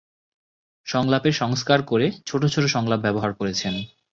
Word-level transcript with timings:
সংলাপের 0.87 1.31
সংস্কার 1.33 1.79
করে 1.81 2.07
ছোট 2.25 2.41
ছোট 2.45 2.63
সংলাপ 2.65 2.99
ব্যবহার 2.99 3.31
করেছেন। 3.33 3.73